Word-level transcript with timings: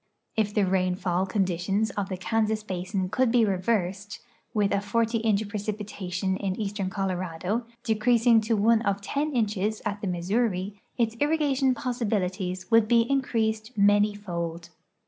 If 0.35 0.55
tbe 0.55 0.67
rain 0.71 0.95
tall 0.97 1.27
conditions 1.27 1.91
of 1.91 2.09
the 2.09 2.17
Kansas 2.17 2.63
basin 2.63 3.09
could 3.09 3.31
be 3.31 3.45
reversed, 3.45 4.19
with 4.51 4.73
a 4.73 4.81
forty 4.81 5.19
iuch 5.19 5.45
preci]ntation 5.47 6.37
in 6.39 6.55
eastern 6.59 6.89
Colorado, 6.89 7.67
decreasing 7.83 8.41
to 8.41 8.57
one 8.57 8.81
of 8.81 8.99
ten 9.01 9.31
inches 9.35 9.79
at 9.85 10.01
the 10.01 10.07
Missouri, 10.07 10.81
its 10.97 11.15
irrigation 11.19 11.75
possibilities 11.75 12.71
would 12.71 12.87
be 12.87 13.01
in 13.01 13.21
creased 13.21 13.77
many 13.77 14.15
fold. 14.15 14.69